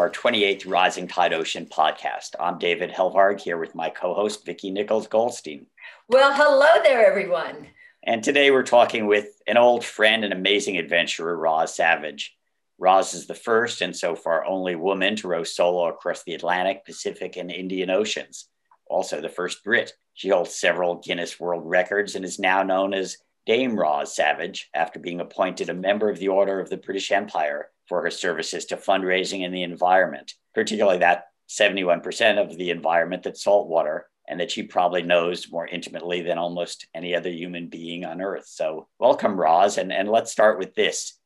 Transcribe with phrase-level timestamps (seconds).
[0.00, 2.30] Our 28th Rising Tide Ocean podcast.
[2.40, 5.66] I'm David Helvarg here with my co host, Vicki Nichols Goldstein.
[6.08, 7.66] Well, hello there, everyone.
[8.02, 12.34] And today we're talking with an old friend and amazing adventurer, Roz Savage.
[12.78, 16.86] Roz is the first and so far only woman to row solo across the Atlantic,
[16.86, 18.48] Pacific, and Indian Oceans.
[18.86, 19.92] Also, the first Brit.
[20.14, 24.98] She holds several Guinness World Records and is now known as Dame Roz Savage after
[24.98, 28.76] being appointed a member of the Order of the British Empire for her services to
[28.76, 34.62] fundraising and the environment, particularly that 71% of the environment that's saltwater and that she
[34.62, 38.46] probably knows more intimately than almost any other human being on earth.
[38.46, 39.76] So, welcome, Roz.
[39.76, 41.18] And, and let's start with this.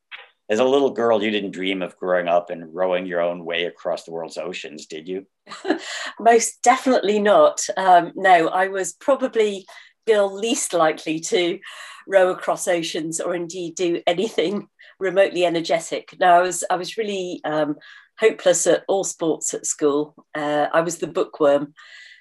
[0.49, 3.67] As a little girl, you didn't dream of growing up and rowing your own way
[3.67, 5.27] across the world's oceans, did you?
[6.19, 7.61] Most definitely not.
[7.77, 9.67] Um, no, I was probably
[10.07, 11.59] girl least likely to
[12.07, 16.15] row across oceans or indeed do anything remotely energetic.
[16.19, 17.77] Now I was I was really um,
[18.19, 20.15] hopeless at all sports at school.
[20.35, 21.75] Uh, I was the bookworm.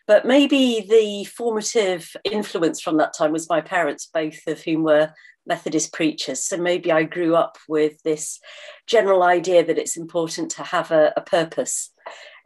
[0.05, 5.13] But maybe the formative influence from that time was my parents, both of whom were
[5.45, 6.43] Methodist preachers.
[6.43, 8.39] So maybe I grew up with this
[8.87, 11.91] general idea that it's important to have a, a purpose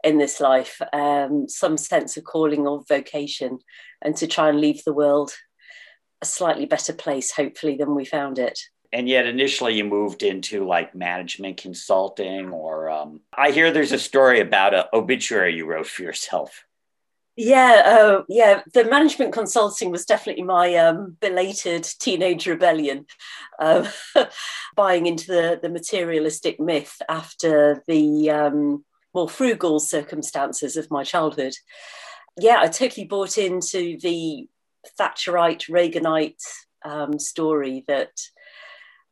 [0.04, 3.58] in this life, um, some sense of calling or vocation,
[4.02, 5.32] and to try and leave the world
[6.22, 8.58] a slightly better place, hopefully, than we found it
[8.92, 13.98] and yet initially you moved into like management consulting or um, i hear there's a
[13.98, 16.64] story about an obituary you wrote for yourself.
[17.36, 23.06] Yeah uh, yeah the management consulting was definitely my um, belated teenage rebellion
[23.60, 23.88] uh,
[24.76, 31.54] buying into the, the materialistic myth after the um, more frugal circumstances of my childhood.
[32.40, 34.48] Yeah i totally bought into the
[34.98, 36.42] thatcherite reaganite
[36.84, 38.10] um, story that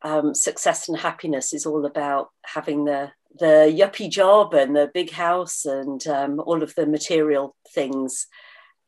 [0.07, 5.11] um, success and happiness is all about having the the yuppie job and the big
[5.11, 8.27] house and um, all of the material things,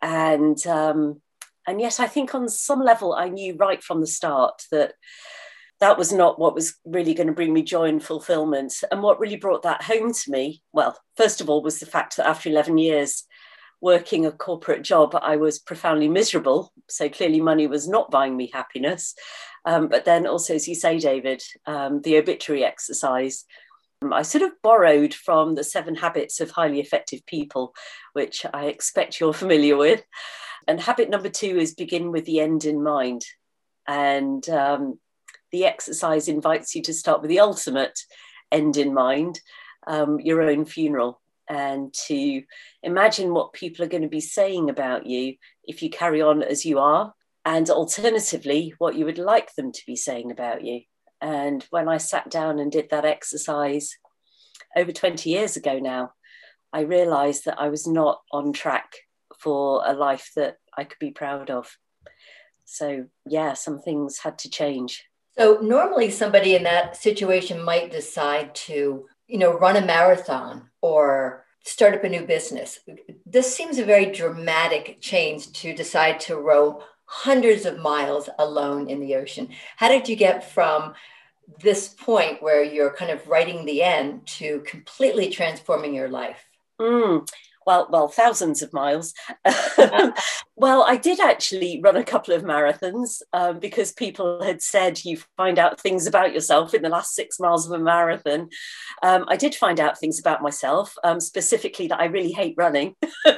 [0.02, 1.22] and um,
[1.68, 4.94] and yet I think on some level I knew right from the start that
[5.82, 8.74] that was not what was really going to bring me joy and fulfillment.
[8.92, 12.18] And what really brought that home to me, well, first of all, was the fact
[12.18, 13.24] that after 11 years
[13.82, 16.74] working a corporate job, I was profoundly miserable.
[16.90, 19.16] So clearly, money was not buying me happiness.
[19.66, 23.46] Um, but then also, as you say, David, um, the obituary exercise.
[24.02, 27.74] Um, I sort of borrowed from the seven habits of highly effective people,
[28.14, 30.04] which I expect you're familiar with.
[30.68, 33.24] And habit number two is begin with the end in mind.
[33.88, 35.00] And um,
[35.52, 38.00] the exercise invites you to start with the ultimate
[38.52, 39.40] end in mind,
[39.88, 42.44] um, your own funeral, and to
[42.84, 46.64] imagine what people are going to be saying about you if you carry on as
[46.66, 47.14] you are
[47.46, 50.82] and alternatively, what you would like them to be saying about you.
[51.22, 53.98] And when I sat down and did that exercise
[54.76, 56.14] over 20 years ago now,
[56.72, 58.94] I realized that I was not on track
[59.40, 61.76] for a life that I could be proud of.
[62.66, 65.04] So, yeah, some things had to change.
[65.38, 71.46] So, normally somebody in that situation might decide to, you know, run a marathon or
[71.64, 72.80] start up a new business.
[73.26, 79.00] This seems a very dramatic change to decide to row hundreds of miles alone in
[79.00, 79.50] the ocean.
[79.78, 80.94] How did you get from
[81.62, 86.44] this point where you're kind of writing the end to completely transforming your life?
[86.80, 87.28] Mm
[87.70, 89.14] well, well, thousands of miles.
[90.56, 95.20] well, I did actually run a couple of marathons um, because people had said you
[95.38, 98.50] find out things about yourself in the last six miles of a marathon.
[99.04, 102.96] Um, I did find out things about myself, um, specifically that I really hate running.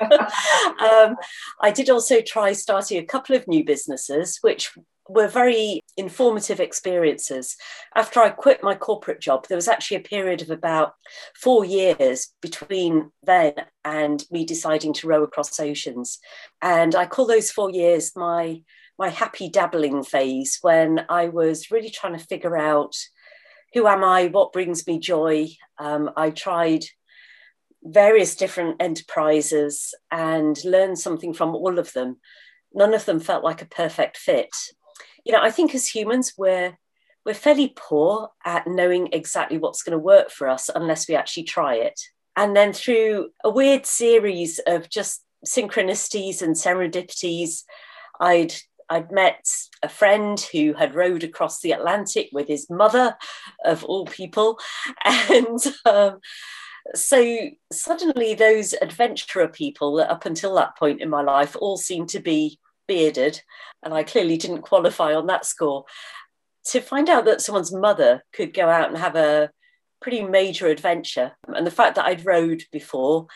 [0.81, 1.15] Um,
[1.61, 4.71] I did also try starting a couple of new businesses, which
[5.09, 7.55] were very informative experiences.
[7.95, 10.93] After I quit my corporate job, there was actually a period of about
[11.35, 16.19] four years between then and me deciding to row across oceans.
[16.61, 18.63] And I call those four years my
[18.99, 22.93] my happy dabbling phase when I was really trying to figure out
[23.73, 25.47] who am I, what brings me joy.
[25.79, 26.83] Um, I tried
[27.83, 32.17] various different enterprises and learned something from all of them.
[32.73, 34.51] None of them felt like a perfect fit
[35.25, 36.77] you know, I think as humans, we're
[37.25, 41.43] we're fairly poor at knowing exactly what's going to work for us unless we actually
[41.43, 41.99] try it.
[42.35, 47.63] And then through a weird series of just synchronicities and serendipities,
[48.19, 48.53] I'd
[48.89, 49.45] I'd met
[49.83, 53.15] a friend who had rowed across the Atlantic with his mother,
[53.63, 54.59] of all people,
[55.05, 56.19] and um,
[56.95, 62.09] so suddenly those adventurer people that up until that point in my life all seemed
[62.09, 62.59] to be
[62.91, 63.41] bearded,
[63.83, 65.85] and I clearly didn't qualify on that score.
[66.71, 69.49] To find out that someone's mother could go out and have a
[70.01, 71.31] pretty major adventure.
[71.47, 73.27] And the fact that I'd rowed before,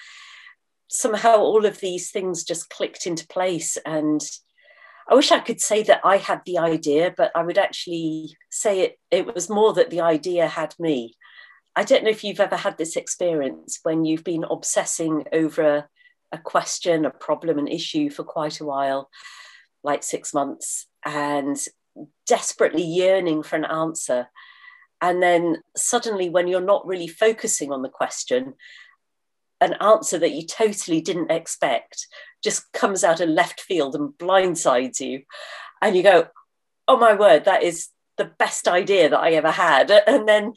[0.89, 3.77] somehow all of these things just clicked into place.
[3.85, 4.21] And
[5.09, 8.81] I wish I could say that I had the idea, but I would actually say
[8.81, 11.15] it, it was more that the idea had me.
[11.77, 15.87] I don't know if you've ever had this experience when you've been obsessing over a,
[16.31, 19.09] a question, a problem, an issue for quite a while,
[19.85, 21.57] like six months, and
[22.27, 24.27] desperately yearning for an answer.
[25.01, 28.55] And then suddenly, when you're not really focusing on the question,
[29.61, 32.07] an answer that you totally didn't expect
[32.43, 35.23] just comes out of left field and blindsides you.
[35.81, 36.27] And you go,
[36.88, 39.91] oh my word, that is the best idea that I ever had.
[40.07, 40.53] And then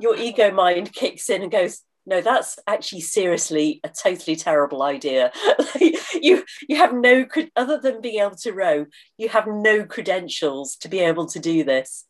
[0.00, 5.30] your ego mind kicks in and goes, no, that's actually seriously a totally terrible idea.
[5.80, 8.86] you you have no other than being able to row,
[9.18, 12.06] you have no credentials to be able to do this.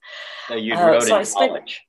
[0.49, 1.83] No, you uh, rowed so in spent, college.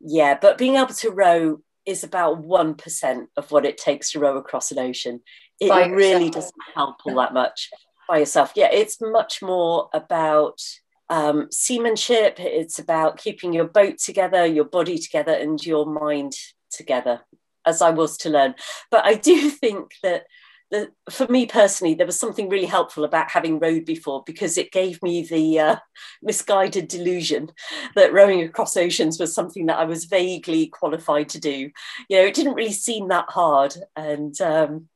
[0.00, 4.18] Yeah, but being able to row is about one percent of what it takes to
[4.18, 5.20] row across an ocean.
[5.60, 7.70] It really doesn't help all that much
[8.08, 8.52] by yourself.
[8.56, 10.60] Yeah, it's much more about
[11.08, 12.40] um, seamanship.
[12.40, 16.32] It's about keeping your boat together, your body together, and your mind
[16.72, 17.20] together
[17.66, 18.54] as I was to learn.
[18.90, 20.24] But I do think that
[20.70, 24.72] the, for me personally, there was something really helpful about having rowed before because it
[24.72, 25.76] gave me the uh,
[26.22, 27.50] misguided delusion
[27.94, 31.70] that rowing across oceans was something that I was vaguely qualified to do.
[32.08, 33.74] You know, it didn't really seem that hard.
[33.94, 34.88] And um,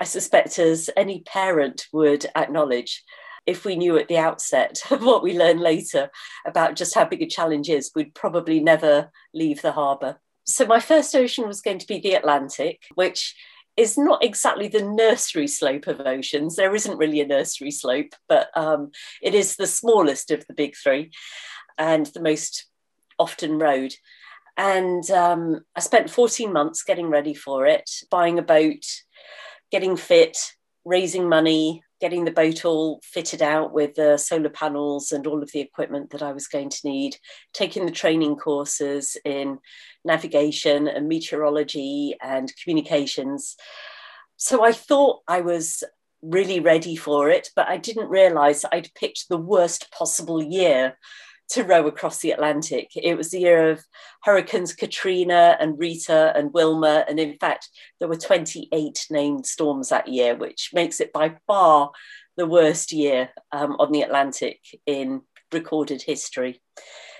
[0.00, 3.04] I suspect, as any parent would acknowledge,
[3.46, 6.10] if we knew at the outset what we learn later
[6.46, 10.80] about just how big a challenge is, we'd probably never leave the harbour so my
[10.80, 13.34] first ocean was going to be the Atlantic, which
[13.76, 16.56] is not exactly the nursery slope of oceans.
[16.56, 18.90] There isn't really a nursery slope, but um,
[19.22, 21.10] it is the smallest of the big three
[21.78, 22.66] and the most
[23.18, 23.94] often rowed.
[24.56, 28.84] And um, I spent 14 months getting ready for it, buying a boat,
[29.70, 30.36] getting fit,
[30.84, 35.52] raising money, getting the boat all fitted out with the solar panels and all of
[35.52, 37.16] the equipment that I was going to need,
[37.52, 39.60] taking the training courses in
[40.04, 43.54] navigation and meteorology and communications.
[44.36, 45.84] So I thought I was
[46.22, 50.98] really ready for it, but I didn't realize I'd picked the worst possible year
[51.50, 52.90] to row across the Atlantic.
[52.96, 53.84] It was the year of
[54.22, 57.04] Hurricanes Katrina and Rita and Wilma.
[57.08, 57.68] And in fact,
[57.98, 61.90] there were 28 named storms that year, which makes it by far
[62.36, 65.22] the worst year um, on the Atlantic in
[65.52, 66.62] recorded history.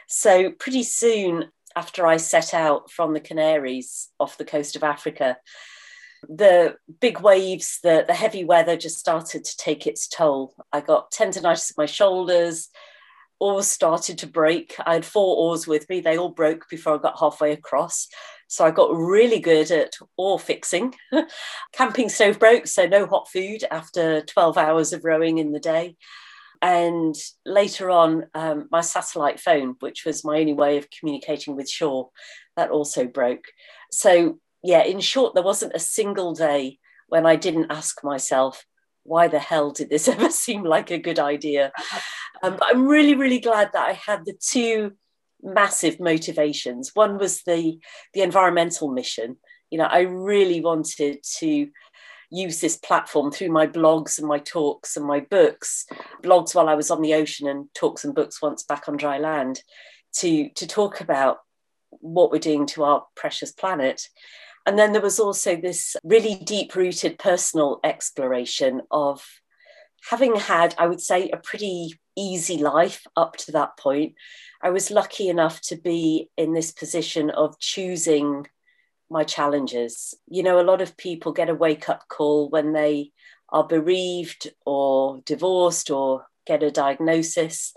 [0.08, 5.36] So, pretty soon after I set out from the Canaries off the coast of Africa,
[6.28, 10.54] the big waves, the, the heavy weather just started to take its toll.
[10.72, 12.68] I got tendonitis in my shoulders,
[13.42, 14.76] oars started to break.
[14.86, 16.00] I had four oars with me.
[16.00, 18.06] They all broke before I got halfway across.
[18.46, 20.94] So I got really good at oar fixing.
[21.72, 25.96] Camping stove broke, so no hot food after 12 hours of rowing in the day.
[26.60, 31.68] And later on, um, my satellite phone, which was my only way of communicating with
[31.68, 32.10] shore,
[32.56, 33.46] that also broke.
[33.90, 38.64] So, yeah, in short, there wasn't a single day when I didn't ask myself,
[39.02, 41.72] why the hell did this ever seem like a good idea?
[42.42, 44.92] Um, but I'm really, really glad that I had the two
[45.42, 46.90] massive motivations.
[46.94, 47.78] One was the
[48.14, 49.36] the environmental mission.
[49.70, 51.68] You know, I really wanted to
[52.30, 55.84] use this platform through my blogs and my talks and my books,
[56.22, 59.18] blogs while I was on the ocean and talks and books once back on dry
[59.18, 59.62] land,
[60.16, 61.38] to to talk about
[61.90, 64.08] what we're doing to our precious planet.
[64.64, 69.24] And then there was also this really deep rooted personal exploration of
[70.08, 74.14] having had, I would say, a pretty easy life up to that point.
[74.62, 78.46] I was lucky enough to be in this position of choosing
[79.10, 80.14] my challenges.
[80.28, 83.12] You know, a lot of people get a wake up call when they
[83.50, 87.74] are bereaved or divorced or get a diagnosis.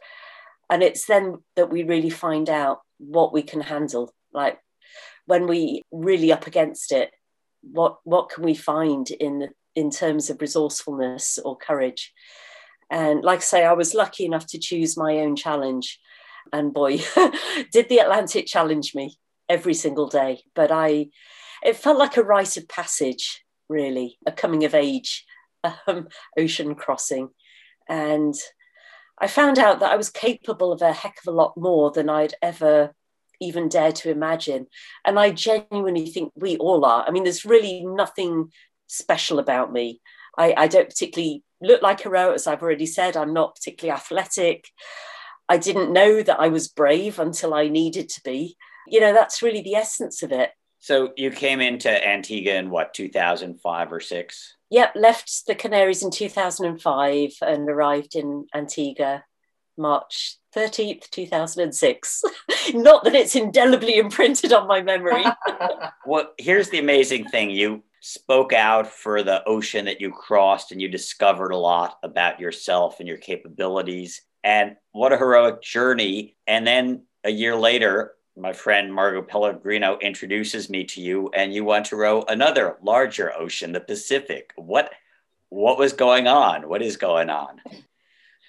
[0.69, 4.13] And it's then that we really find out what we can handle.
[4.33, 4.59] Like
[5.25, 7.11] when we really up against it,
[7.61, 12.13] what what can we find in in terms of resourcefulness or courage?
[12.89, 15.99] And like I say, I was lucky enough to choose my own challenge.
[16.53, 16.99] And boy,
[17.71, 19.17] did the Atlantic challenge me
[19.49, 20.43] every single day.
[20.53, 21.07] But I,
[21.63, 25.25] it felt like a rite of passage, really, a coming of age
[25.87, 27.29] um, ocean crossing.
[27.89, 28.35] And
[29.19, 32.09] I found out that I was capable of a heck of a lot more than
[32.09, 32.93] I'd ever
[33.39, 34.67] even dared to imagine.
[35.03, 37.05] And I genuinely think we all are.
[37.07, 38.51] I mean, there's really nothing
[38.87, 40.01] special about me.
[40.37, 43.15] I, I don't particularly look like a row, as I've already said.
[43.15, 44.69] I'm not particularly athletic.
[45.47, 48.57] I didn't know that I was brave until I needed to be.
[48.87, 50.51] You know, that's really the essence of it.
[50.79, 54.55] So you came into Antigua in what, 2005 or six?
[54.69, 59.23] Yep, left the Canaries in 2005 and arrived in Antigua
[59.77, 62.23] March 13th, 2006.
[62.73, 65.25] Not that it's indelibly imprinted on my memory.
[66.05, 70.79] well, here's the amazing thing you spoke out for the ocean that you crossed and
[70.79, 74.21] you discovered a lot about yourself and your capabilities.
[74.43, 76.37] And what a heroic journey.
[76.45, 81.63] And then a year later, my friend Margot Pellegrino introduces me to you, and you
[81.63, 84.51] want to row another larger ocean, the Pacific.
[84.55, 84.91] What
[85.49, 86.69] what was going on?
[86.69, 87.59] What is going on?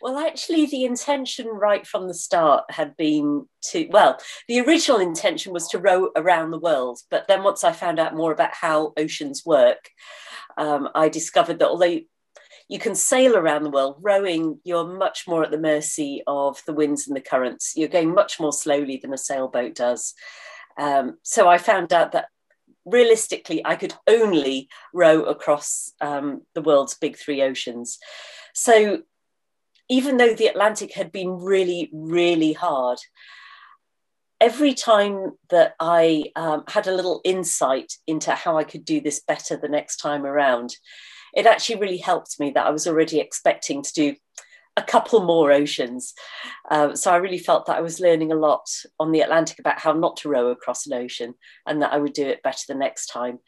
[0.02, 5.52] Well, actually, the intention right from the start had been to, well, the original intention
[5.52, 7.00] was to row around the world.
[7.10, 9.88] But then once I found out more about how oceans work,
[10.58, 11.98] um, I discovered that although
[12.68, 16.74] you can sail around the world, rowing, you're much more at the mercy of the
[16.74, 17.72] winds and the currents.
[17.76, 20.14] You're going much more slowly than a sailboat does.
[20.76, 22.26] Um, so I found out that
[22.84, 27.98] realistically, I could only row across um, the world's big three oceans.
[28.54, 29.02] So
[29.88, 32.98] even though the Atlantic had been really, really hard,
[34.40, 39.20] every time that I um, had a little insight into how I could do this
[39.20, 40.76] better the next time around,
[41.34, 44.14] it actually really helped me that I was already expecting to do
[44.76, 46.12] a couple more oceans.
[46.70, 48.68] Um, so I really felt that I was learning a lot
[49.00, 51.34] on the Atlantic about how not to row across an ocean
[51.66, 53.38] and that I would do it better the next time.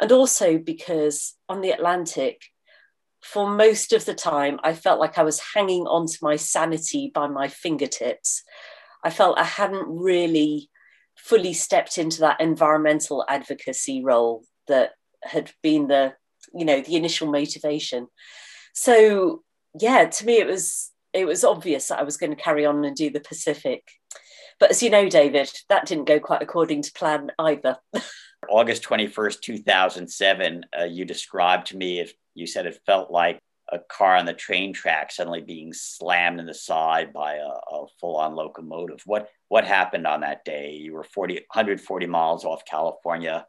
[0.00, 2.40] And also because on the Atlantic,
[3.26, 7.26] for most of the time, I felt like I was hanging onto my sanity by
[7.26, 8.42] my fingertips.
[9.02, 10.70] I felt I hadn't really
[11.16, 14.92] fully stepped into that environmental advocacy role that
[15.24, 16.14] had been the,
[16.54, 18.06] you know, the initial motivation.
[18.74, 19.42] So
[19.78, 22.84] yeah, to me it was it was obvious that I was going to carry on
[22.84, 23.82] and do the Pacific.
[24.60, 27.76] But as you know, David, that didn't go quite according to plan either.
[28.48, 32.00] August 21st, 2007, uh, you described to me
[32.36, 33.40] you said it felt like
[33.72, 37.86] a car on the train track suddenly being slammed in the side by a, a
[38.00, 39.00] full-on locomotive.
[39.06, 40.72] What what happened on that day?
[40.72, 43.46] You were 40, 140 miles off California.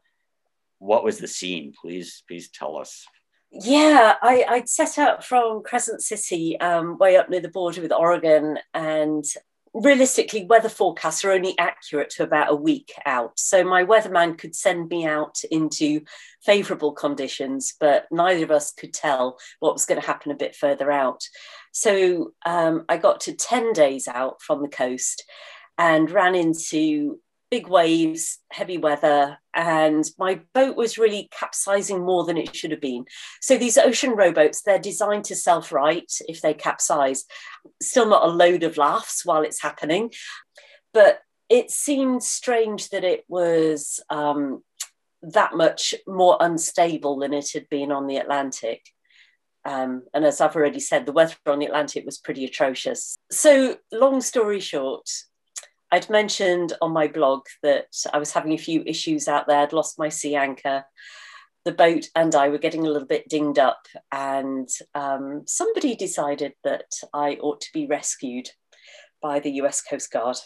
[0.78, 1.72] What was the scene?
[1.80, 3.04] Please, please tell us.
[3.50, 7.92] Yeah, I, I'd set out from Crescent City, um, way up near the border with
[7.92, 9.24] Oregon, and
[9.74, 13.38] realistically, weather forecasts are only accurate to about a week out.
[13.38, 16.02] So my weatherman could send me out into
[16.42, 20.54] favourable conditions, but neither of us could tell what was going to happen a bit
[20.54, 21.22] further out.
[21.72, 25.24] So um, I got to 10 days out from the coast
[25.76, 32.36] and ran into big waves, heavy weather, and my boat was really capsizing more than
[32.36, 33.04] it should have been.
[33.40, 37.24] So these ocean rowboats, they're designed to self-right if they capsize.
[37.82, 40.12] Still not a load of laughs while it's happening,
[40.92, 44.62] but it seemed strange that it was um,
[45.22, 48.82] that much more unstable than it had been on the Atlantic.
[49.64, 53.18] Um, and as I've already said, the weather on the Atlantic was pretty atrocious.
[53.30, 55.08] So, long story short,
[55.90, 59.60] I'd mentioned on my blog that I was having a few issues out there.
[59.60, 60.84] I'd lost my sea anchor.
[61.64, 66.54] The boat and I were getting a little bit dinged up, and um, somebody decided
[66.64, 68.48] that I ought to be rescued
[69.20, 70.36] by the US Coast Guard,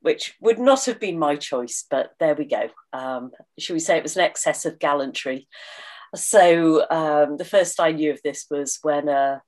[0.00, 2.68] which would not have been my choice, but there we go.
[2.92, 5.48] Um, should we say it was an excess of gallantry?
[6.14, 9.42] So um, the first I knew of this was when a,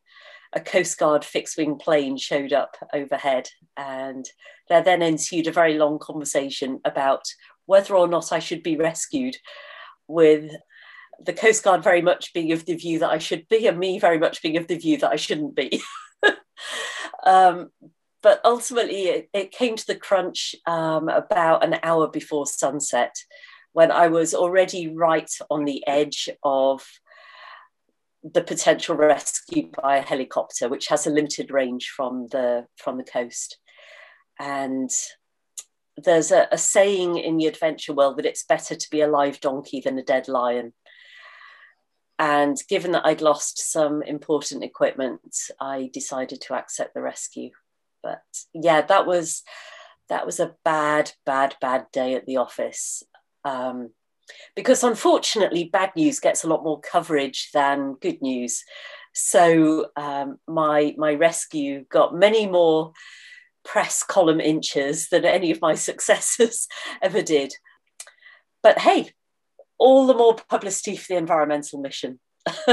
[0.53, 4.27] a Coast Guard fixed wing plane showed up overhead and
[4.69, 7.23] there then ensued a very long conversation about
[7.67, 9.37] whether or not I should be rescued,
[10.09, 10.51] with
[11.25, 13.99] the Coast Guard very much being of the view that I should be, and me
[13.99, 15.83] very much being of the view that I shouldn't be.
[17.25, 17.71] um,
[18.23, 23.15] but ultimately, it, it, came to the crunch um, about an hour before sunset
[23.73, 26.85] when I was already right on the edge of
[28.23, 33.05] the potential rescue by a helicopter, which has a limited range from the from the
[33.05, 33.59] coast.
[34.39, 34.91] And
[35.97, 39.41] there's a, a, saying in the adventure world that it's better to be a live
[39.41, 40.73] donkey than a dead lion.
[42.19, 47.51] And given that I'd lost some important equipment, I decided to accept the rescue.
[48.03, 48.23] But
[48.55, 49.43] yeah, that was
[50.09, 53.03] that was a bad, bad, bad day at the office.
[53.45, 53.91] Um,
[54.55, 58.63] because unfortunately, bad news gets a lot more coverage than good news.
[59.15, 62.93] So um, my my rescue got many more
[63.65, 66.69] press column inches than any of my successors
[67.01, 67.55] ever did.
[68.63, 69.11] But hey,
[69.79, 72.21] all the more publicity for the environmental mission.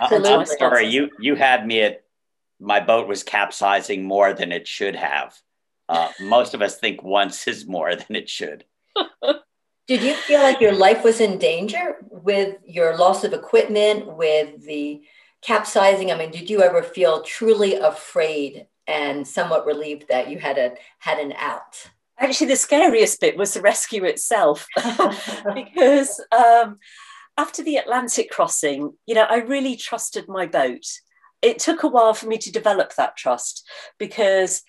[0.00, 2.02] I'm sorry, you you had me at
[2.60, 5.34] my boat was capsizing more than it should have.
[5.88, 8.64] Uh, most of us think once is more than it should.
[9.90, 14.64] Did you feel like your life was in danger with your loss of equipment, with
[14.64, 15.02] the
[15.42, 16.12] capsizing?
[16.12, 20.74] I mean, did you ever feel truly afraid and somewhat relieved that you had a
[21.00, 21.90] had an out?
[22.20, 24.64] Actually, the scariest bit was the rescue itself,
[25.54, 26.78] because um,
[27.36, 30.86] after the Atlantic crossing, you know, I really trusted my boat.
[31.42, 33.68] It took a while for me to develop that trust
[33.98, 34.62] because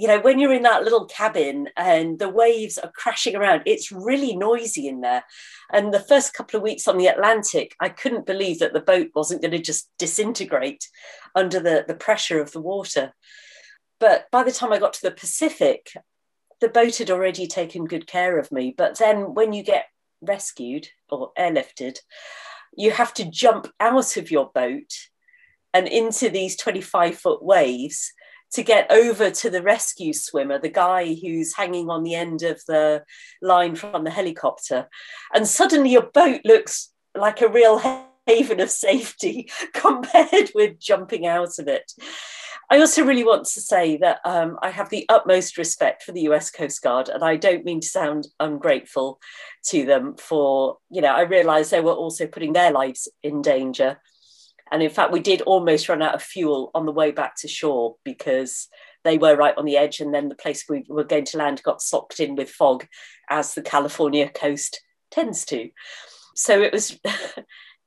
[0.00, 3.92] you know, when you're in that little cabin and the waves are crashing around, it's
[3.92, 5.24] really noisy in there.
[5.70, 9.08] And the first couple of weeks on the Atlantic, I couldn't believe that the boat
[9.14, 10.88] wasn't going to just disintegrate
[11.34, 13.12] under the, the pressure of the water.
[13.98, 15.92] But by the time I got to the Pacific,
[16.62, 18.74] the boat had already taken good care of me.
[18.74, 19.84] But then when you get
[20.22, 21.98] rescued or airlifted,
[22.74, 24.94] you have to jump out of your boat
[25.74, 28.14] and into these 25 foot waves
[28.52, 32.60] to get over to the rescue swimmer, the guy who's hanging on the end of
[32.66, 33.04] the
[33.40, 34.88] line from the helicopter.
[35.32, 37.80] And suddenly your boat looks like a real
[38.26, 41.92] haven of safety compared with jumping out of it.
[42.72, 46.28] I also really want to say that um, I have the utmost respect for the
[46.28, 49.18] US Coast Guard, and I don't mean to sound ungrateful
[49.66, 54.00] to them for, you know, I realize they were also putting their lives in danger.
[54.70, 57.48] And in fact, we did almost run out of fuel on the way back to
[57.48, 58.68] shore because
[59.04, 60.00] they were right on the edge.
[60.00, 62.86] And then the place we were going to land got socked in with fog,
[63.28, 65.70] as the California coast tends to.
[66.34, 66.98] So it was.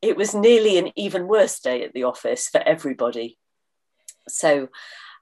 [0.03, 3.37] it was nearly an even worse day at the office for everybody.
[4.27, 4.67] So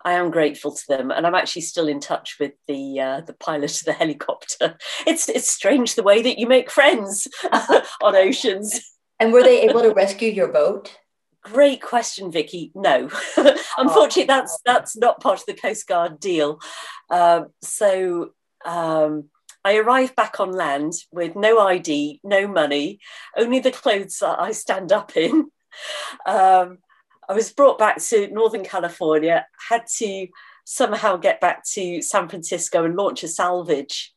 [0.04, 3.34] I am grateful to them, and I'm actually still in touch with the uh, the
[3.34, 4.78] pilot of the helicopter.
[5.06, 7.28] It's it's strange the way that you make friends
[8.02, 8.82] on oceans.
[9.20, 10.98] And were they able to rescue your boat?
[11.44, 12.72] Great question, Vicki.
[12.76, 13.10] No,
[13.78, 16.60] unfortunately, that's that's not part of the Coast Guard deal.
[17.10, 18.32] Um, so
[18.64, 19.30] um,
[19.66, 23.00] I arrived back on land with no ID, no money,
[23.36, 25.50] only the clothes that I stand up in.
[26.26, 26.78] Um,
[27.30, 30.28] I was brought back to Northern California, had to
[30.66, 34.14] somehow get back to San Francisco and launch a salvage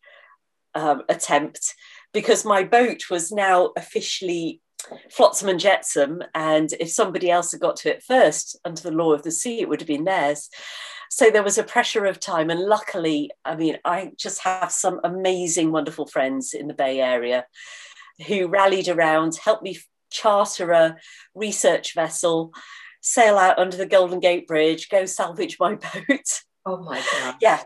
[0.74, 1.74] um, attempt
[2.12, 4.60] because my boat was now officially
[5.10, 6.22] flotsam and jetsam.
[6.34, 9.60] And if somebody else had got to it first, under the law of the sea,
[9.60, 10.48] it would have been theirs.
[11.10, 12.50] So there was a pressure of time.
[12.50, 17.46] And luckily, I mean, I just have some amazing, wonderful friends in the Bay Area
[18.26, 19.78] who rallied around, helped me
[20.10, 20.96] charter a
[21.34, 22.52] research vessel,
[23.00, 25.74] sail out under the Golden Gate Bridge, go salvage my
[26.08, 26.40] boat.
[26.66, 27.36] Oh my God.
[27.40, 27.62] yeah.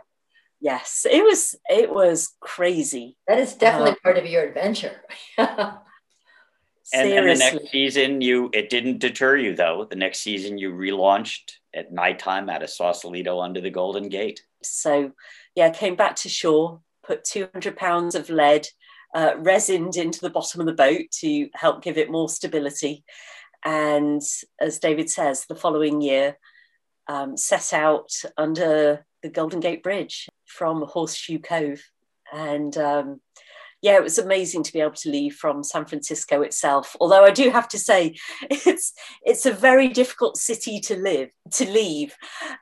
[0.61, 3.17] Yes, it was it was crazy.
[3.29, 5.01] That is definitely uh, part of your adventure.
[6.93, 9.87] And, and, the next season, you it didn't deter you though.
[9.89, 14.43] The next season, you relaunched at nighttime out of Sausalito under the Golden Gate.
[14.63, 15.13] So,
[15.55, 18.67] yeah, came back to shore, put 200 pounds of lead
[19.15, 23.05] uh, resined into the bottom of the boat to help give it more stability.
[23.65, 24.23] And
[24.61, 26.39] as David says, the following year,
[27.09, 31.83] um, set out under the Golden Gate Bridge from Horseshoe Cove.
[32.33, 33.21] And um,
[33.81, 36.97] yeah, it was amazing to be able to leave from San Francisco itself.
[37.01, 38.93] Although I do have to say, it's
[39.25, 42.15] it's a very difficult city to live to leave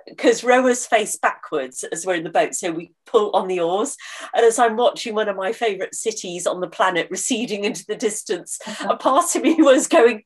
[0.07, 3.97] because rowers face backwards as we're in the boat, so we pull on the oars.
[4.35, 7.97] And as I'm watching one of my favourite cities on the planet receding into the
[7.97, 8.89] distance, uh-huh.
[8.91, 10.23] a part of me was going,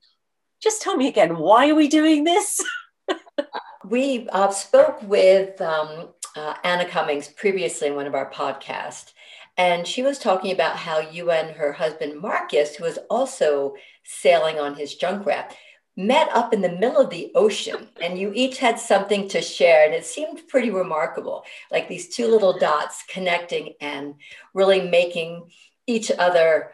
[0.61, 2.61] "Just tell me again, why are we doing this?"
[3.89, 9.13] we uh, spoke with um, uh, Anna Cummins previously in one of our podcasts
[9.61, 14.59] and she was talking about how you and her husband, Marcus, who was also sailing
[14.59, 15.55] on his junk raft,
[15.99, 19.85] met up in the middle of the ocean and you each had something to share.
[19.85, 24.15] And it seemed pretty remarkable, like these two little dots connecting and
[24.55, 25.51] really making
[25.87, 26.73] each other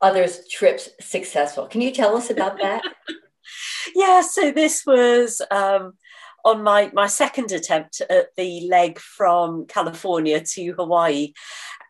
[0.00, 1.66] others' trips successful.
[1.66, 2.82] Can you tell us about that?
[3.94, 5.92] yeah, so this was um,
[6.46, 11.34] on my, my second attempt at the leg from California to Hawaii.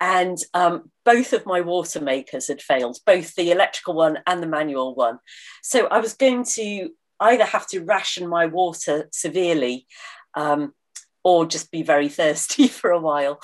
[0.02, 4.48] And um, both of my water makers had failed, both the electrical one and the
[4.48, 5.20] manual one.
[5.62, 9.86] So I was going to either have to ration my water severely
[10.34, 10.74] um,
[11.22, 13.38] or just be very thirsty for a while.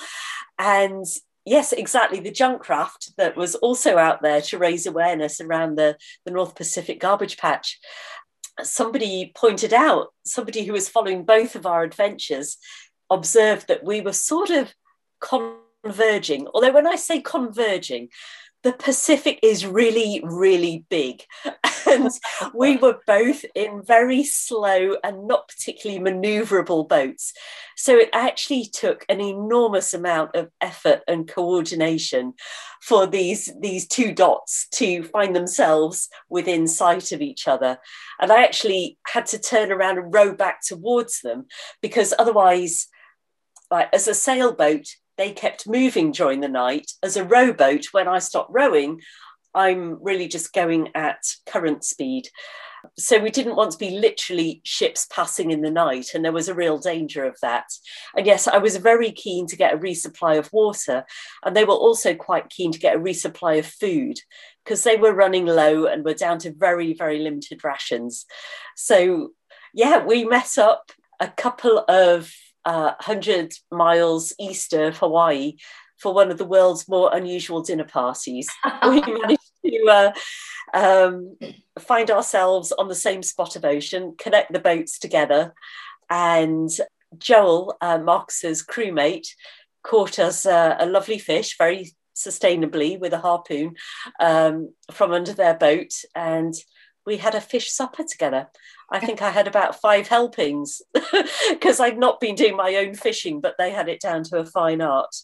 [0.57, 1.05] And
[1.45, 2.19] yes, exactly.
[2.19, 5.95] The junk raft that was also out there to raise awareness around the,
[6.25, 7.79] the North Pacific garbage patch
[8.61, 12.57] somebody pointed out, somebody who was following both of our adventures,
[13.09, 14.73] observed that we were sort of
[15.83, 16.47] converging.
[16.53, 18.09] Although, when I say converging,
[18.63, 21.23] the Pacific is really, really big.
[21.87, 22.11] And
[22.53, 27.33] we were both in very slow and not particularly maneuverable boats.
[27.77, 32.33] So it actually took an enormous amount of effort and coordination
[32.81, 37.79] for these, these two dots to find themselves within sight of each other.
[38.19, 41.45] And I actually had to turn around and row back towards them
[41.81, 42.87] because otherwise,
[43.71, 44.85] like as a sailboat,
[45.19, 46.93] they kept moving during the night.
[47.03, 49.01] As a rowboat, when I stopped rowing,
[49.53, 52.29] I'm really just going at current speed.
[52.97, 56.47] So we didn't want to be literally ships passing in the night, and there was
[56.47, 57.65] a real danger of that.
[58.15, 61.03] And yes, I was very keen to get a resupply of water,
[61.43, 64.21] and they were also quite keen to get a resupply of food
[64.63, 68.25] because they were running low and were down to very, very limited rations.
[68.77, 69.31] So
[69.73, 72.31] yeah, we met up a couple of
[72.65, 75.57] uh, 100 miles east of Hawaii
[75.97, 78.47] for one of the world's more unusual dinner parties.
[78.87, 80.11] we managed to uh,
[80.73, 81.37] um,
[81.79, 85.53] find ourselves on the same spot of ocean, connect the boats together,
[86.09, 86.69] and
[87.17, 89.27] Joel, uh, Marcus's crewmate,
[89.83, 93.75] caught us uh, a lovely fish very sustainably with a harpoon
[94.19, 96.53] um, from under their boat, and
[97.09, 98.47] we had a fish supper together.
[98.91, 100.79] I think I had about five helpings
[101.49, 104.45] because I'd not been doing my own fishing, but they had it down to a
[104.45, 105.15] fine art.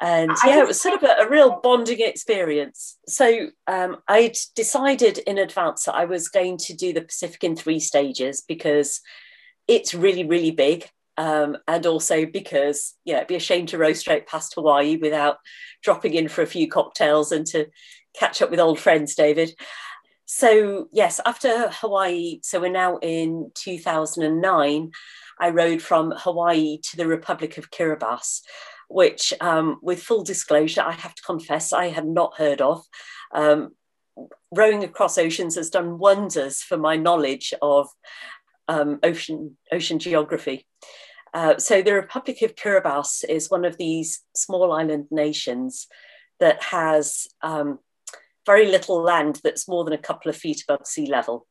[0.00, 2.96] And yeah, it was sort of a, a real bonding experience.
[3.06, 7.54] So um, I'd decided in advance that I was going to do the Pacific in
[7.54, 9.02] three stages because
[9.68, 10.88] it's really, really big.
[11.18, 15.36] Um, and also because yeah, it'd be a shame to row straight past Hawaii without
[15.82, 17.66] dropping in for a few cocktails and to
[18.18, 19.54] catch up with old friends, David.
[20.26, 24.90] So, yes, after Hawaii, so we're now in 2009,
[25.38, 28.40] I rowed from Hawaii to the Republic of Kiribati,
[28.88, 32.82] which, um, with full disclosure, I have to confess I had not heard of.
[33.34, 33.74] Um,
[34.50, 37.88] rowing across oceans has done wonders for my knowledge of
[38.68, 40.66] um, ocean, ocean geography.
[41.34, 45.86] Uh, so, the Republic of Kiribati is one of these small island nations
[46.40, 47.78] that has um,
[48.46, 51.46] very little land that's more than a couple of feet above sea level.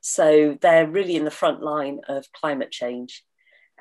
[0.00, 3.24] So they're really in the front line of climate change.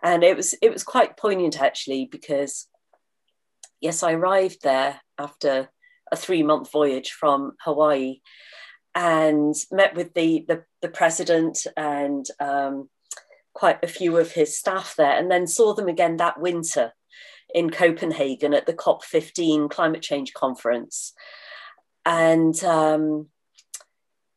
[0.04, 2.68] And it was it was quite poignant actually because
[3.82, 5.70] yes, I arrived there after
[6.12, 8.22] a three month voyage from Hawaii
[8.96, 12.90] and met with the the, the president and um,
[13.54, 16.94] quite a few of his staff there, and then saw them again that winter
[17.54, 21.14] in Copenhagen at the COP15 climate change conference
[22.08, 23.28] and um,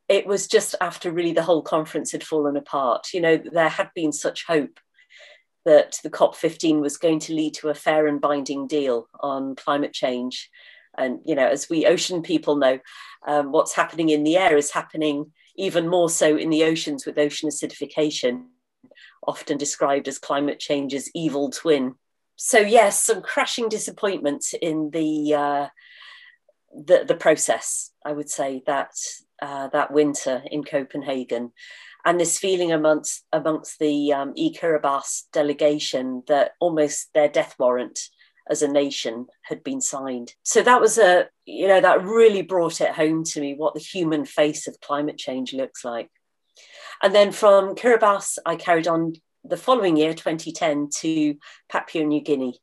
[0.09, 3.15] it was just after really the whole conference had fallen apart.
[3.15, 4.81] You know, there had been such hope
[5.65, 9.93] that the COP15 was going to lead to a fair and binding deal on climate
[9.93, 10.51] change.
[10.99, 12.81] And, you know, as we ocean people know,
[13.29, 17.19] um, what's happening in the air is happening even more so in the oceans with
[17.19, 18.47] ocean acidification,
[19.25, 21.95] often described as climate change's evil twin.
[22.35, 25.69] So, yes, some crashing disappointments in the uh,
[26.73, 28.93] the, the process, I would say, that
[29.43, 31.53] uh, that winter in Copenhagen.
[32.05, 37.99] And this feeling amongst amongst the um, I-Kiribati delegation that almost their death warrant
[38.49, 40.35] as a nation had been signed.
[40.43, 43.81] So that was a, you know, that really brought it home to me what the
[43.81, 46.11] human face of climate change looks like.
[47.03, 51.37] And then from Kiribati, I carried on the following year, 2010, to
[51.71, 52.59] Papua New Guinea,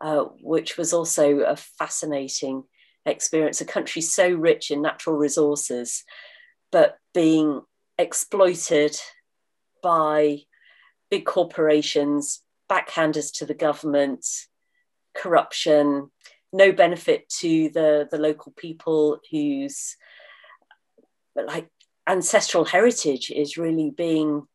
[0.00, 2.64] uh, which was also a fascinating
[3.08, 6.04] experience, a country so rich in natural resources,
[6.70, 7.62] but being
[7.98, 8.96] exploited
[9.82, 10.38] by
[11.10, 14.26] big corporations, backhanders to the government,
[15.14, 16.10] corruption,
[16.52, 19.96] no benefit to the, the local people whose
[21.34, 21.68] like
[22.06, 24.46] ancestral heritage is really being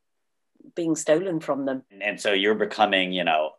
[0.75, 1.83] being stolen from them.
[2.01, 3.51] And so you're becoming, you know,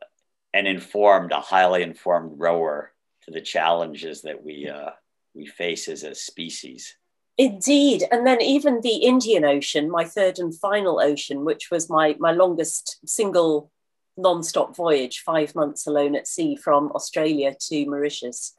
[0.53, 2.94] an informed, a highly informed rower
[3.25, 4.91] to the challenges that we uh,
[5.35, 6.97] we face as a species.
[7.37, 12.17] Indeed, and then even the Indian Ocean, my third and final ocean, which was my
[12.19, 13.71] my longest single
[14.17, 18.55] non-stop voyage, five months alone at sea from Australia to Mauritius.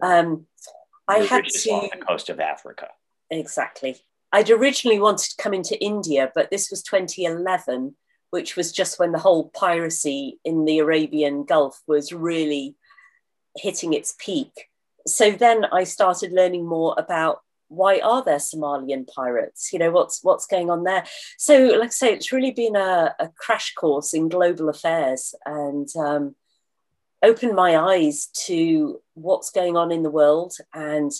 [0.00, 0.46] Um,
[1.06, 2.88] I had to on the coast of Africa.
[3.30, 3.96] Exactly.
[4.32, 7.94] I'd originally wanted to come into India, but this was 2011,
[8.30, 12.74] which was just when the whole piracy in the Arabian Gulf was really
[13.56, 14.68] hitting its peak.
[15.06, 19.72] So then I started learning more about why are there Somalian pirates?
[19.72, 21.04] You know, what's what's going on there?
[21.38, 25.88] So, like I say, it's really been a, a crash course in global affairs and
[25.96, 26.36] um,
[27.22, 31.10] opened my eyes to what's going on in the world and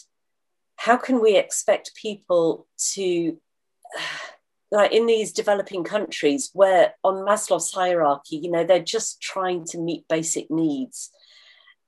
[0.76, 3.38] how can we expect people to
[4.70, 9.78] like in these developing countries where on Maslow's hierarchy, you know, they're just trying to
[9.78, 11.10] meet basic needs.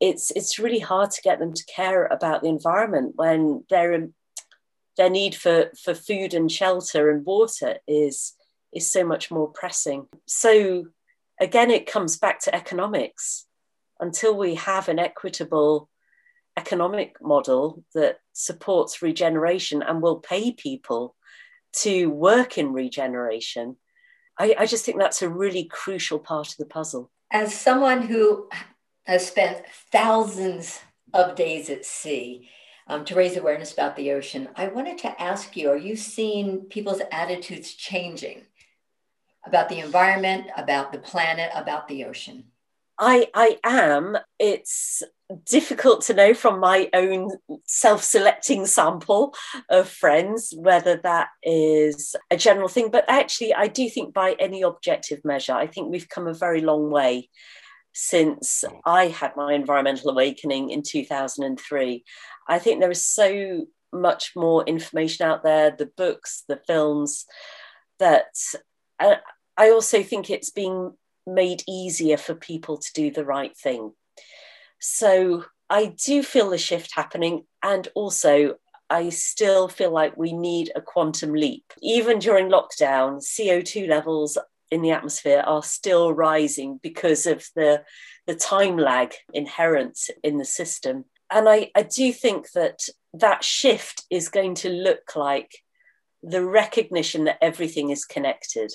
[0.00, 4.08] It's it's really hard to get them to care about the environment when their
[4.96, 8.34] their need for, for food and shelter and water is
[8.72, 10.06] is so much more pressing.
[10.26, 10.86] So
[11.40, 13.46] again, it comes back to economics.
[13.98, 15.88] Until we have an equitable
[16.58, 21.16] economic model that supports regeneration and will pay people
[21.72, 23.76] to work in regeneration,
[24.38, 27.10] I, I just think that's a really crucial part of the puzzle.
[27.32, 28.50] As someone who
[29.06, 30.80] has spent thousands
[31.14, 32.48] of days at sea
[32.88, 36.62] um, to raise awareness about the ocean, I wanted to ask you are you seeing
[36.66, 38.42] people's attitudes changing
[39.44, 42.44] about the environment, about the planet, about the ocean?
[42.98, 44.16] I, I am.
[44.38, 45.02] It's
[45.44, 47.30] difficult to know from my own
[47.66, 49.34] self selecting sample
[49.68, 52.90] of friends whether that is a general thing.
[52.90, 56.60] But actually, I do think by any objective measure, I think we've come a very
[56.60, 57.28] long way
[57.98, 62.04] since I had my environmental awakening in 2003.
[62.46, 67.24] I think there is so much more information out there the books, the films
[67.98, 68.34] that.
[69.00, 69.16] Uh,
[69.56, 70.92] I also think it's being
[71.26, 73.92] made easier for people to do the right thing.
[74.78, 77.44] So I do feel the shift happening.
[77.62, 78.56] And also,
[78.90, 81.72] I still feel like we need a quantum leap.
[81.80, 84.36] Even during lockdown, CO2 levels
[84.70, 87.82] in the atmosphere are still rising because of the,
[88.26, 91.04] the time lag inherent in the system.
[91.30, 92.80] And I, I do think that
[93.14, 95.62] that shift is going to look like
[96.22, 98.72] the recognition that everything is connected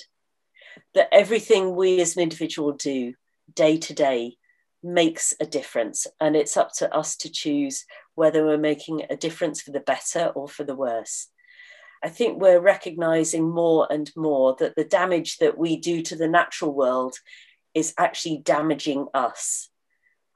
[0.94, 3.14] that everything we as an individual do
[3.54, 4.36] day to day
[4.82, 6.06] makes a difference.
[6.20, 10.26] And it's up to us to choose whether we're making a difference for the better
[10.34, 11.28] or for the worse.
[12.02, 16.28] I think we're recognizing more and more that the damage that we do to the
[16.28, 17.14] natural world
[17.74, 19.70] is actually damaging us.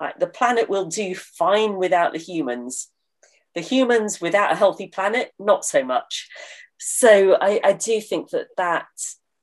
[0.01, 2.89] Like the planet will do fine without the humans.
[3.55, 6.29] The humans without a healthy planet, not so much.
[6.79, 8.87] So I, I do think that that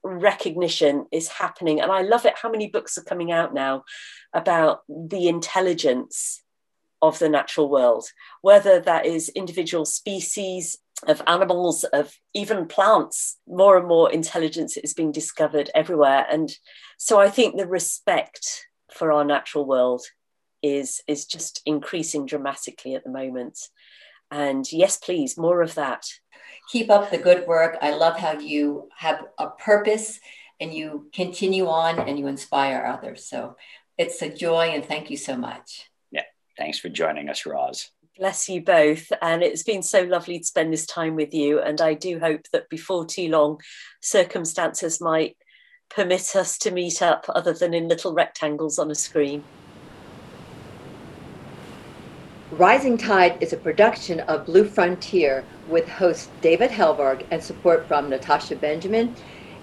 [0.03, 1.81] recognition is happening.
[1.81, 3.83] And I love it how many books are coming out now
[4.33, 6.41] about the intelligence
[7.01, 8.05] of the natural world,
[8.41, 13.37] whether that is individual species of animals, of even plants.
[13.47, 16.25] More and more intelligence is being discovered everywhere.
[16.29, 16.55] And
[16.97, 20.03] so I think the respect for our natural world
[20.61, 23.59] is, is just increasing dramatically at the moment.
[24.31, 26.05] And yes, please, more of that.
[26.71, 27.77] Keep up the good work.
[27.81, 30.19] I love how you have a purpose
[30.59, 33.27] and you continue on and you inspire others.
[33.27, 33.57] So
[33.97, 35.89] it's a joy and thank you so much.
[36.11, 36.23] Yeah.
[36.57, 37.89] Thanks for joining us, Roz.
[38.19, 39.11] Bless you both.
[39.23, 41.59] And it's been so lovely to spend this time with you.
[41.59, 43.59] And I do hope that before too long,
[44.01, 45.35] circumstances might
[45.89, 49.43] permit us to meet up other than in little rectangles on a screen.
[52.51, 58.11] Rising Tide is a production of Blue Frontier with host David Helvarg and support from
[58.11, 59.15] Natasha Benjamin,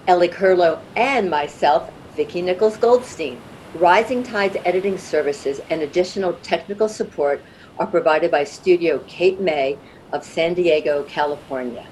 [0.07, 3.39] Ellie Curlow, and myself, Vicki Nichols Goldstein.
[3.75, 7.41] Rising Tide's editing services and additional technical support
[7.81, 9.75] are provided by Studio Cape May
[10.13, 11.83] of San Diego, California.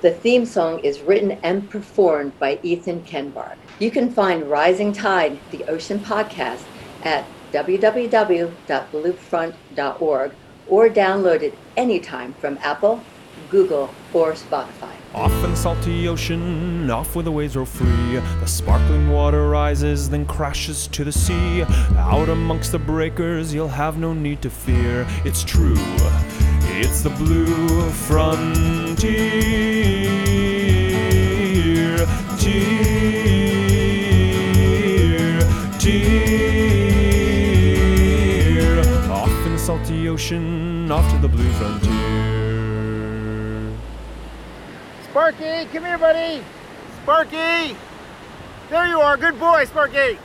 [0.00, 3.56] The theme song is written and performed by Ethan Kenbark.
[3.80, 6.62] You can find Rising Tide, the Ocean Podcast,
[7.02, 10.32] at www.bluefront.org
[10.68, 13.00] or download it anytime from Apple,
[13.50, 14.92] Google, or Spotify.
[15.14, 18.16] Off in the salty ocean, off where the waves roll free.
[18.40, 21.62] The sparkling water rises, then crashes to the sea.
[21.96, 25.06] Out amongst the breakers, you'll have no need to fear.
[25.24, 25.76] It's true,
[26.80, 28.54] it's the blue frontier.
[39.06, 42.03] Tough in the salty ocean off to the blue frontier.
[45.14, 46.42] Sparky, come here, buddy.
[47.04, 47.76] Sparky!
[48.68, 50.18] There you are, good boy, Sparky.